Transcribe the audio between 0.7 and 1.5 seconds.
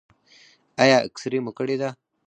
ایا اکسرې